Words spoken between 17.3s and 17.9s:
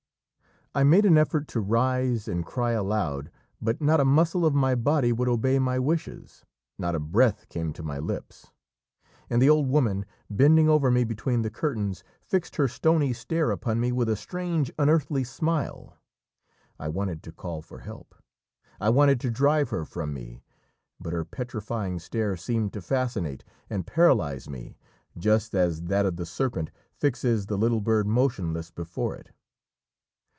call for